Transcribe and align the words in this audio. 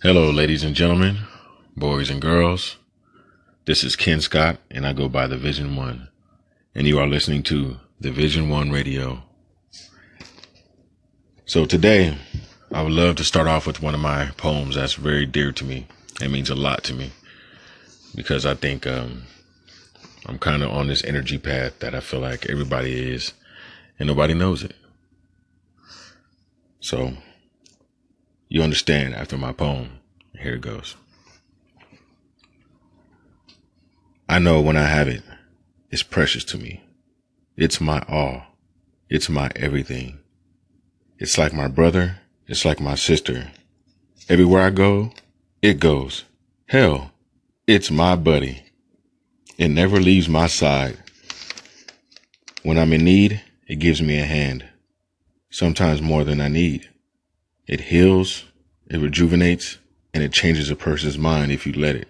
Hello, 0.00 0.30
ladies 0.30 0.62
and 0.62 0.76
gentlemen, 0.76 1.18
boys 1.76 2.08
and 2.08 2.22
girls. 2.22 2.76
This 3.64 3.82
is 3.82 3.96
Ken 3.96 4.20
Scott, 4.20 4.58
and 4.70 4.86
I 4.86 4.92
go 4.92 5.08
by 5.08 5.26
the 5.26 5.36
Vision 5.36 5.74
One, 5.74 6.06
and 6.72 6.86
you 6.86 7.00
are 7.00 7.06
listening 7.08 7.42
to 7.42 7.78
the 7.98 8.12
Vision 8.12 8.48
One 8.48 8.70
Radio. 8.70 9.24
So 11.46 11.66
today, 11.66 12.16
I 12.70 12.82
would 12.82 12.92
love 12.92 13.16
to 13.16 13.24
start 13.24 13.48
off 13.48 13.66
with 13.66 13.82
one 13.82 13.92
of 13.92 13.98
my 13.98 14.26
poems 14.36 14.76
that's 14.76 14.94
very 14.94 15.26
dear 15.26 15.50
to 15.50 15.64
me. 15.64 15.88
It 16.22 16.30
means 16.30 16.48
a 16.48 16.54
lot 16.54 16.84
to 16.84 16.94
me 16.94 17.10
because 18.14 18.46
I 18.46 18.54
think 18.54 18.86
um, 18.86 19.24
I'm 20.26 20.38
kind 20.38 20.62
of 20.62 20.70
on 20.70 20.86
this 20.86 21.02
energy 21.02 21.38
path 21.38 21.80
that 21.80 21.96
I 21.96 21.98
feel 21.98 22.20
like 22.20 22.48
everybody 22.48 23.12
is, 23.14 23.32
and 23.98 24.06
nobody 24.06 24.34
knows 24.34 24.62
it. 24.62 24.76
So 26.78 27.14
you 28.48 28.62
understand 28.62 29.14
after 29.14 29.36
my 29.36 29.52
poem. 29.52 30.00
Here 30.38 30.54
it 30.54 30.60
goes. 30.60 30.96
I 34.28 34.38
know 34.38 34.60
when 34.60 34.76
I 34.76 34.84
have 34.84 35.08
it, 35.08 35.22
it's 35.90 36.02
precious 36.02 36.44
to 36.44 36.58
me. 36.58 36.84
It's 37.56 37.80
my 37.80 38.04
all. 38.08 38.42
It's 39.08 39.28
my 39.28 39.50
everything. 39.56 40.18
It's 41.18 41.38
like 41.38 41.52
my 41.52 41.66
brother. 41.66 42.18
It's 42.46 42.64
like 42.64 42.80
my 42.80 42.94
sister. 42.94 43.50
Everywhere 44.28 44.62
I 44.62 44.70
go, 44.70 45.12
it 45.62 45.80
goes. 45.80 46.24
Hell, 46.66 47.10
it's 47.66 47.90
my 47.90 48.16
buddy. 48.16 48.64
It 49.56 49.68
never 49.68 49.98
leaves 49.98 50.28
my 50.28 50.46
side. 50.46 50.98
When 52.62 52.78
I'm 52.78 52.92
in 52.92 53.04
need, 53.04 53.42
it 53.66 53.76
gives 53.76 54.00
me 54.00 54.18
a 54.18 54.24
hand. 54.24 54.64
Sometimes 55.50 56.02
more 56.02 56.24
than 56.24 56.40
I 56.40 56.48
need. 56.48 56.88
It 57.68 57.82
heals, 57.82 58.44
it 58.90 58.96
rejuvenates, 58.96 59.76
and 60.14 60.22
it 60.22 60.32
changes 60.32 60.70
a 60.70 60.76
person's 60.76 61.18
mind 61.18 61.52
if 61.52 61.66
you 61.66 61.74
let 61.74 61.96
it. 61.96 62.08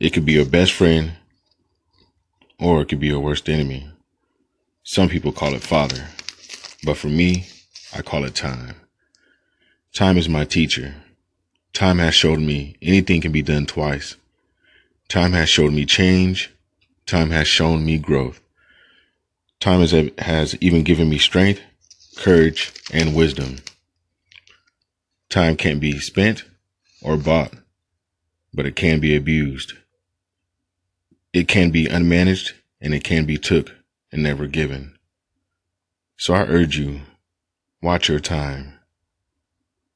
It 0.00 0.14
could 0.14 0.24
be 0.24 0.32
your 0.32 0.46
best 0.46 0.72
friend, 0.72 1.12
or 2.58 2.80
it 2.80 2.88
could 2.88 3.00
be 3.00 3.08
your 3.08 3.20
worst 3.20 3.50
enemy. 3.50 3.86
Some 4.82 5.10
people 5.10 5.30
call 5.30 5.52
it 5.54 5.62
father, 5.62 6.06
but 6.84 6.96
for 6.96 7.08
me, 7.08 7.48
I 7.94 8.00
call 8.00 8.24
it 8.24 8.34
time. 8.34 8.76
Time 9.92 10.16
is 10.16 10.28
my 10.28 10.46
teacher. 10.46 10.94
Time 11.74 11.98
has 11.98 12.14
showed 12.14 12.40
me 12.40 12.76
anything 12.80 13.20
can 13.20 13.30
be 13.30 13.42
done 13.42 13.66
twice. 13.66 14.16
Time 15.06 15.32
has 15.32 15.50
showed 15.50 15.74
me 15.74 15.84
change. 15.84 16.50
Time 17.04 17.28
has 17.30 17.46
shown 17.46 17.84
me 17.84 17.98
growth. 17.98 18.40
Time 19.60 19.80
has, 19.80 19.92
has 20.18 20.56
even 20.62 20.82
given 20.82 21.10
me 21.10 21.18
strength, 21.18 21.60
courage, 22.16 22.72
and 22.90 23.14
wisdom. 23.14 23.58
Time 25.34 25.56
can't 25.56 25.80
be 25.80 25.98
spent 25.98 26.44
or 27.02 27.16
bought, 27.16 27.52
but 28.52 28.66
it 28.66 28.76
can 28.76 29.00
be 29.00 29.16
abused. 29.16 29.72
It 31.32 31.48
can 31.48 31.72
be 31.72 31.86
unmanaged 31.86 32.52
and 32.80 32.94
it 32.94 33.02
can 33.02 33.24
be 33.24 33.36
took 33.36 33.74
and 34.12 34.22
never 34.22 34.46
given. 34.46 34.96
So 36.16 36.34
I 36.34 36.42
urge 36.42 36.78
you, 36.78 37.00
watch 37.82 38.08
your 38.08 38.20
time, 38.20 38.74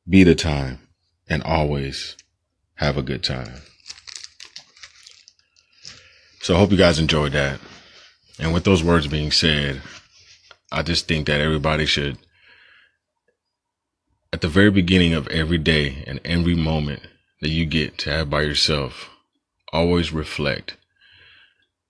be 0.09 0.25
the 0.25 0.35
time, 0.35 0.81
and 1.29 1.41
always 1.45 2.17
have 2.75 2.97
a 2.97 3.03
good 3.03 3.23
time. 3.23 3.61
So 6.41 6.57
I 6.57 6.59
hope 6.59 6.73
you 6.73 6.77
guys 6.77 6.99
enjoyed 6.99 7.31
that. 7.31 7.61
And 8.41 8.53
with 8.53 8.65
those 8.65 8.83
words 8.83 9.07
being 9.07 9.31
said, 9.31 9.83
I 10.73 10.83
just 10.83 11.07
think 11.07 11.29
that 11.29 11.41
everybody 11.41 11.87
should 11.87 12.19
at 14.39 14.43
the 14.43 14.47
very 14.47 14.71
beginning 14.71 15.15
of 15.15 15.27
every 15.31 15.59
day 15.59 16.05
and 16.07 16.21
every 16.25 16.55
moment 16.55 17.03
that 17.41 17.49
you 17.49 17.67
get 17.67 17.99
to 17.99 18.09
have 18.09 18.31
by 18.31 18.41
yourself, 18.43 19.11
always 19.73 20.13
reflect, 20.13 20.77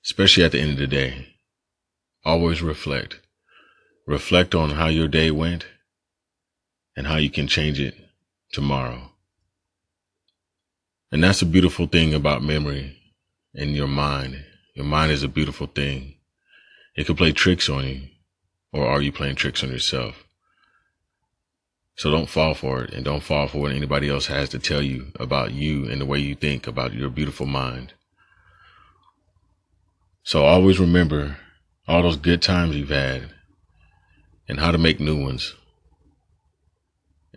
especially 0.02 0.42
at 0.42 0.52
the 0.52 0.58
end 0.58 0.70
of 0.70 0.78
the 0.78 0.86
day. 0.86 1.26
Always 2.24 2.62
reflect. 2.62 3.20
Reflect 4.06 4.54
on 4.54 4.70
how 4.70 4.86
your 4.86 5.08
day 5.08 5.30
went 5.30 5.66
and 6.96 7.06
how 7.06 7.16
you 7.16 7.28
can 7.28 7.48
change 7.48 7.78
it 7.78 7.94
tomorrow. 8.50 9.10
And 11.12 11.22
that's 11.22 11.42
a 11.42 11.46
beautiful 11.46 11.86
thing 11.86 12.14
about 12.14 12.42
memory 12.42 12.96
and 13.54 13.76
your 13.76 13.88
mind. 13.88 14.42
Your 14.74 14.86
mind 14.86 15.12
is 15.12 15.22
a 15.22 15.28
beautiful 15.28 15.66
thing. 15.66 16.14
It 16.96 17.04
can 17.04 17.14
play 17.14 17.32
tricks 17.32 17.68
on 17.68 17.86
you, 17.86 18.00
or 18.72 18.86
are 18.86 19.02
you 19.02 19.12
playing 19.12 19.36
tricks 19.36 19.62
on 19.62 19.68
yourself? 19.68 20.24
So 21.98 22.12
don't 22.12 22.30
fall 22.30 22.54
for 22.54 22.84
it 22.84 22.94
and 22.94 23.04
don't 23.04 23.24
fall 23.24 23.48
for 23.48 23.58
what 23.58 23.72
anybody 23.72 24.08
else 24.08 24.26
has 24.26 24.48
to 24.50 24.60
tell 24.60 24.80
you 24.80 25.10
about 25.18 25.50
you 25.50 25.90
and 25.90 26.00
the 26.00 26.06
way 26.06 26.20
you 26.20 26.36
think 26.36 26.68
about 26.68 26.94
your 26.94 27.10
beautiful 27.10 27.44
mind. 27.44 27.92
So 30.22 30.44
always 30.44 30.78
remember 30.78 31.38
all 31.88 32.02
those 32.02 32.16
good 32.16 32.40
times 32.40 32.76
you've 32.76 32.90
had 32.90 33.30
and 34.48 34.60
how 34.60 34.70
to 34.70 34.78
make 34.78 35.00
new 35.00 35.20
ones 35.20 35.56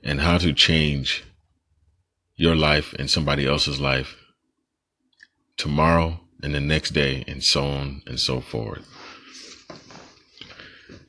and 0.04 0.22
how 0.22 0.38
to 0.38 0.54
change 0.54 1.24
your 2.36 2.56
life 2.56 2.94
and 3.00 3.10
somebody 3.10 3.48
else's 3.48 3.82
life 3.82 4.16
tomorrow 5.58 6.20
and 6.44 6.54
the 6.54 6.62
next 6.62 6.92
day 6.92 7.24
and 7.28 7.44
so 7.44 7.66
on 7.66 8.04
and 8.06 8.20
so 8.20 8.40
forth. 8.40 8.88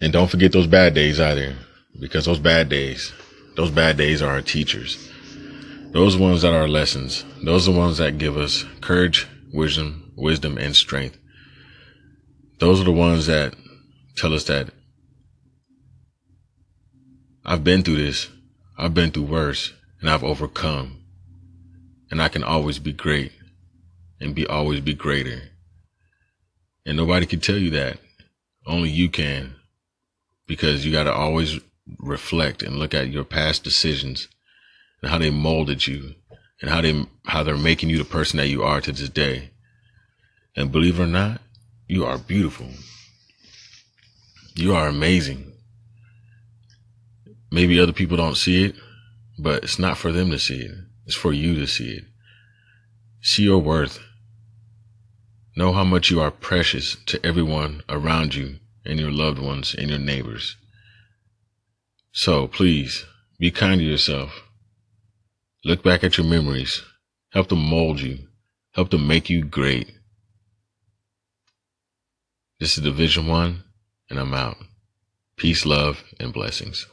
And 0.01 0.11
don't 0.11 0.31
forget 0.31 0.53
those 0.53 0.67
bad 0.67 0.95
days 0.95 1.21
either 1.21 1.55
because 2.01 2.25
those 2.25 2.39
bad 2.39 2.71
days 2.71 3.13
those 3.55 3.71
bad 3.71 3.97
days 3.97 4.23
are 4.23 4.31
our 4.31 4.43
teachers. 4.43 5.11
Those 5.93 6.17
ones 6.17 6.43
that 6.43 6.55
are 6.55 6.69
lessons. 6.69 7.25
Those 7.45 7.69
are 7.69 7.73
the 7.73 7.79
ones 7.79 7.99
that 7.99 8.19
give 8.19 8.37
us 8.37 8.65
courage, 8.81 9.27
wisdom, 9.53 10.11
wisdom, 10.17 10.57
and 10.57 10.75
strength. 10.75 11.19
Those 12.61 12.81
are 12.81 12.85
the 12.85 12.93
ones 12.93 13.27
that 13.27 13.55
tell 14.17 14.33
us 14.33 14.45
that 14.45 14.71
I've 17.45 17.65
been 17.65 17.83
through 17.83 17.97
this. 17.97 18.31
I've 18.79 18.95
been 18.95 19.11
through 19.11 19.25
worse 19.25 19.73
and 20.01 20.09
I've 20.09 20.25
overcome. 20.25 21.01
And 22.11 22.23
I 22.23 22.29
can 22.29 22.45
always 22.45 22.79
be 22.79 22.93
great 22.93 23.33
and 24.21 24.35
be 24.35 24.47
always 24.47 24.81
be 24.81 24.95
greater. 24.95 25.43
And 26.87 26.97
nobody 26.97 27.27
can 27.27 27.41
tell 27.41 27.57
you 27.57 27.71
that. 27.71 27.99
Only 28.67 28.91
you 28.91 29.09
can. 29.09 29.57
Because 30.47 30.87
you 30.87 30.93
got 30.93 31.05
to 31.05 31.13
always 31.13 31.59
reflect 31.99 32.63
and 32.63 32.77
look 32.77 32.95
at 32.95 33.11
your 33.11 33.25
past 33.25 33.65
decisions 33.65 34.29
and 35.01 35.11
how 35.11 35.19
they 35.19 35.31
molded 35.31 35.87
you 35.87 36.15
and 36.61 36.71
how 36.71 36.81
they 36.81 37.05
how 37.27 37.43
they're 37.43 37.57
making 37.57 37.91
you 37.91 37.99
the 37.99 38.05
person 38.05 38.37
that 38.39 38.49
you 38.49 38.63
are 38.63 38.81
to 38.81 38.93
this 38.93 39.09
day. 39.09 39.51
And 40.57 40.71
believe 40.71 41.01
it 41.01 41.03
or 41.03 41.07
not, 41.07 41.41
you 41.89 42.05
are 42.05 42.19
beautiful. 42.19 42.69
You 44.55 44.75
are 44.75 44.87
amazing. 44.87 45.53
Maybe 47.51 47.79
other 47.79 47.93
people 47.93 48.17
don't 48.17 48.37
see 48.37 48.65
it, 48.65 48.77
but 49.39 49.65
it's 49.65 49.79
not 49.79 49.99
for 49.99 50.13
them 50.13 50.31
to 50.31 50.39
see 50.39 50.61
it. 50.61 50.73
It's 51.07 51.17
for 51.17 51.33
you 51.33 51.55
to 51.57 51.67
see 51.67 51.91
it. 51.91 52.05
See 53.23 53.45
your 53.45 53.59
worth. 53.59 53.99
Know 55.57 55.73
how 55.73 55.85
much 55.85 56.11
you 56.11 56.21
are 56.21 56.31
precious 56.31 56.97
to 57.07 57.25
everyone 57.25 57.83
around 57.89 58.35
you 58.35 58.59
and 58.85 58.99
your 58.99 59.11
loved 59.11 59.39
ones 59.39 59.75
and 59.75 59.91
your 59.91 59.99
neighbors. 59.99 60.57
So 62.13 62.47
please 62.47 63.07
be 63.39 63.51
kind 63.51 63.81
to 63.81 63.85
yourself. 63.85 64.43
Look 65.65 65.83
back 65.83 66.05
at 66.05 66.19
your 66.19 66.27
memories. 66.27 66.83
Help 67.31 67.49
them 67.49 67.67
mold 67.67 68.01
you. 68.01 68.29
Help 68.75 68.91
them 68.91 69.07
make 69.07 69.31
you 69.31 69.45
great. 69.45 69.91
This 72.61 72.77
is 72.77 72.85
the 72.85 72.91
Vision 72.91 73.27
One, 73.27 73.65
and 74.11 74.19
I'm 74.19 74.35
out. 74.35 74.59
Peace, 75.37 75.65
love, 75.65 76.05
and 76.21 76.35
blessings. 76.35 76.87